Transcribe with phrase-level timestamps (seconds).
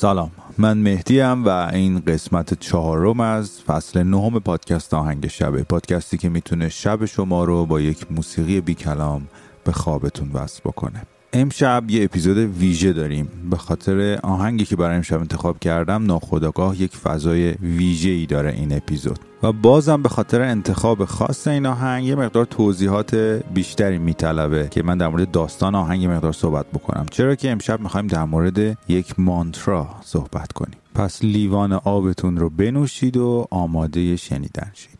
[0.00, 0.30] سلام.
[0.58, 6.68] من مهدیم و این قسمت چهارم از فصل نهم پادکست آهنگ شبه پادکستی که می‌تونه
[6.68, 9.28] شب شما رو با یک موسیقی بی کلام
[9.64, 11.02] به خوابتون وصل بکنه.
[11.32, 13.48] امشب یه اپیزود ویژه داریم.
[13.50, 18.76] به خاطر آهنگی که برای امشب انتخاب کردم ناخداگاه یک فضای ویژه ای داره این
[18.76, 19.18] اپیزود.
[19.42, 23.14] و بازم به خاطر انتخاب خاص این آهنگ یه مقدار توضیحات
[23.54, 27.06] بیشتری میطلبه که من در مورد داستان آهنگ مقدار صحبت بکنم.
[27.10, 30.78] چرا که امشب می‌خوایم در مورد یک مانترا صحبت کنیم.
[30.94, 34.98] پس لیوان آبتون رو بنوشید و آماده شنیدن شید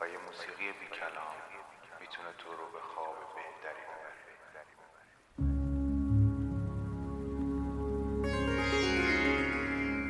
[0.00, 1.36] و یه موسیقی بی کلام
[2.00, 4.16] می‌تونه تو رو به خواب بهتری ببره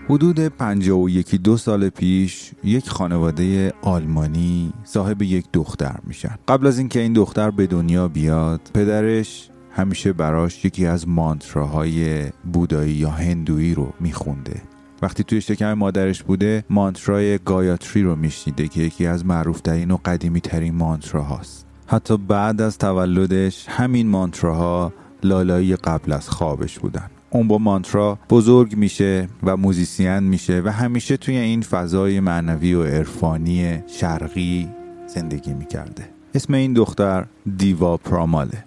[0.09, 6.37] حدود 51 دو سال پیش یک خانواده آلمانی صاحب یک دختر میشن.
[6.49, 12.93] قبل از اینکه این دختر به دنیا بیاد پدرش همیشه براش یکی از مانتراهای بودایی
[12.93, 14.63] یا هندویی رو میخونده.
[15.03, 20.41] وقتی توی شکم مادرش بوده مانترای گایاتری رو میشنیده که یکی از معروفترین و قدیمی
[20.41, 21.66] ترین مانتراهاست.
[21.87, 24.93] حتی بعد از تولدش همین مانتراها
[25.23, 27.11] لالایی قبل از خوابش بودن.
[27.31, 32.85] اون با مانترا بزرگ میشه و موزیسین میشه و همیشه توی این فضای معنوی و
[32.85, 34.69] عرفانی شرقی
[35.07, 36.09] زندگی می‌کرده.
[36.35, 37.27] اسم این دختر
[37.57, 38.65] دیوا پراماله.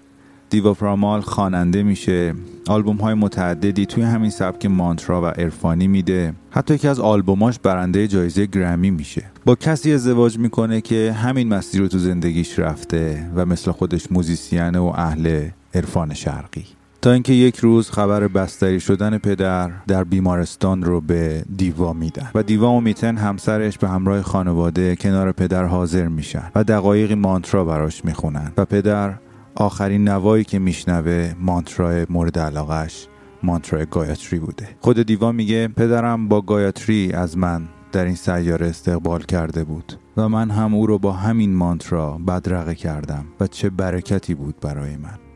[0.49, 2.33] دیوا پرامال خواننده میشه.
[2.67, 6.33] آلبوم های متعددی توی همین سبک مانترا و عرفانی میده.
[6.51, 9.25] حتی یکی از آلبوماش برنده جایزه گرمی میشه.
[9.49, 14.75] با کسی ازدواج می‌کنه که همین مسیر رو تو زندگیش رفته و مثل خودش موزیسین
[14.75, 16.65] و اهل عرفان شرقی.
[17.01, 22.43] تا اینکه یک روز خبر بستری شدن پدر در بیمارستان رو به دیوا میدن و
[22.43, 28.05] دیوا و میتن همسرش به همراه خانواده کنار پدر حاضر میشن و دقایقی مانترا براش
[28.05, 29.13] می‌خونن و پدر
[29.55, 33.07] آخرین نوایی که میشنوه مانترای مورد علاقش
[33.43, 34.67] مانترای گایاتری بوده.
[34.79, 40.29] خود دیوا میگه پدرم با گایاتری از من در این سیاره استقبال کرده بود و
[40.29, 45.28] من هم او رو با همین مانترا بدرقه کردم و چه برکتی بود برای من.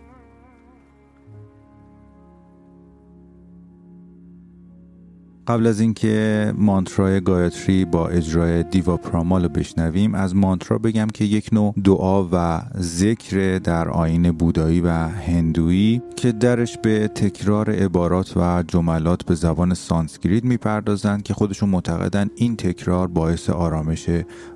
[5.48, 11.26] قبل از اینکه مانترای گایاتری با اجرای دیوا پریمال رو بشنویم از مانترا بگم که
[11.26, 18.38] یک نوع دعا و ذکر در آیین بودایی و هندویی که درش به تکرار عبارات
[18.38, 24.10] و جملات به زبان سانسکریت می‌پردازند که خودشون معتقدن این تکرار باعث آرامش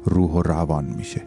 [0.05, 1.21] روح و روان میشه.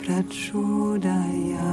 [0.00, 1.72] prachodaya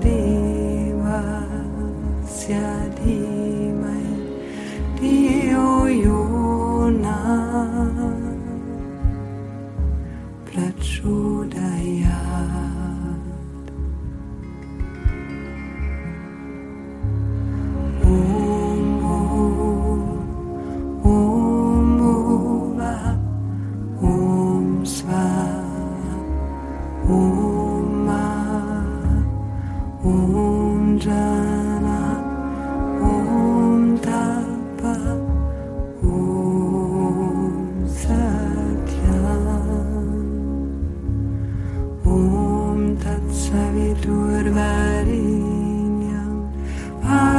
[0.00, 1.20] viva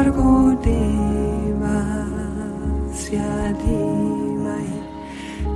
[0.01, 1.61] largo demasiado
[4.43, 4.71] mai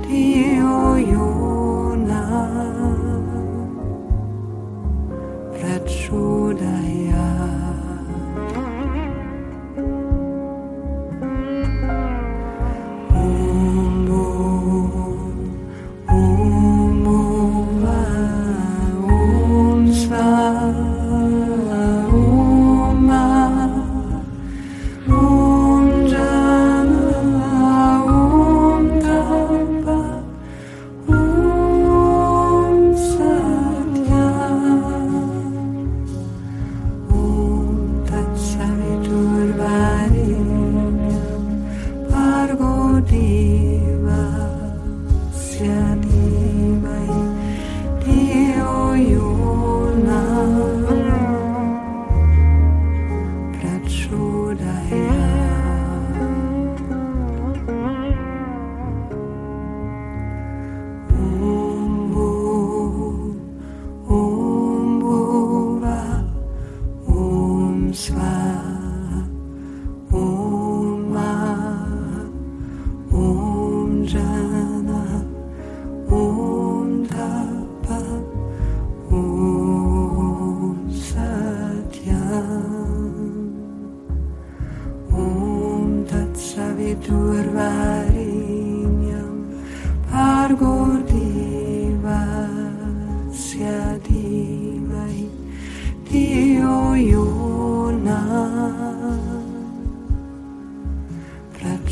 [0.06, 2.75] te oyo na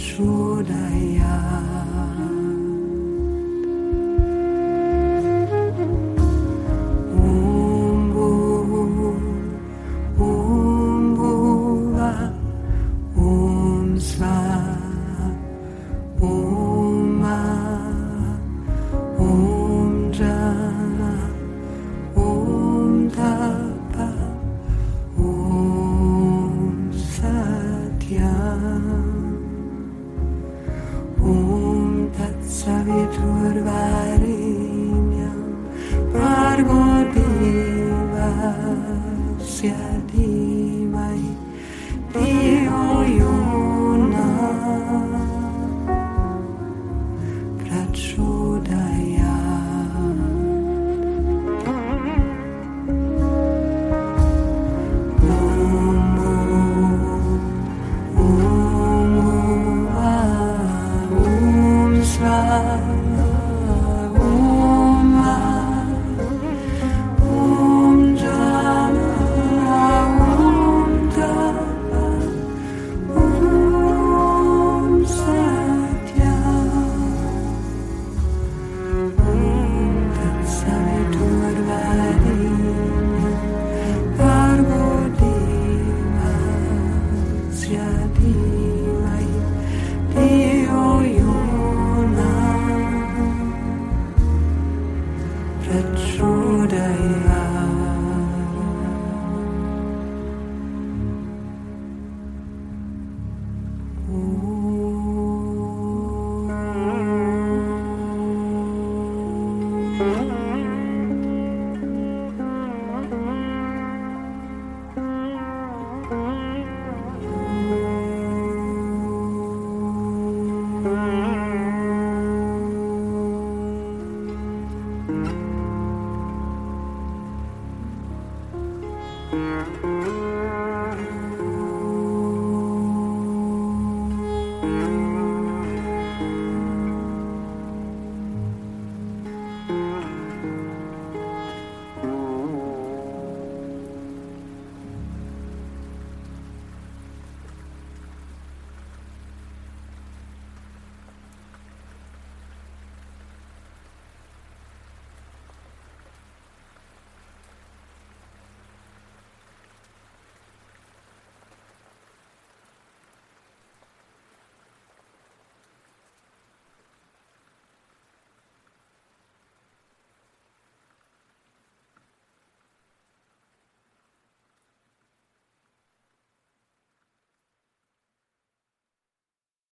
[0.04, 2.13] 出来呀。